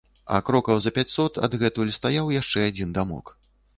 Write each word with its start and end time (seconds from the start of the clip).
А 0.35 0.37
крокаў 0.47 0.79
за 0.85 0.93
пяцьсот 0.95 1.37
адгэтуль 1.47 1.93
стаяў 1.99 2.33
яшчэ 2.41 2.67
адзін 2.73 2.89
дамок. 2.97 3.35